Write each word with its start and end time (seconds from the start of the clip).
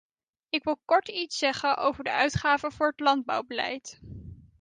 Ik 0.49 0.63
wil 0.63 0.79
kort 0.85 1.07
iets 1.07 1.37
zeggen 1.37 1.77
over 1.77 2.03
de 2.03 2.11
uitgaven 2.11 2.71
voor 2.71 2.87
het 2.89 2.99
landbouwbeleid. 2.99 3.99